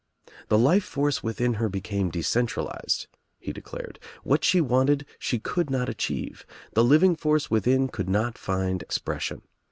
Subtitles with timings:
[0.47, 3.05] "The life force within her became decentralized,"
[3.37, 3.99] he declared.
[4.23, 6.43] "What she wanted she could not achieve.
[6.73, 9.43] The living force within :ould not find expression.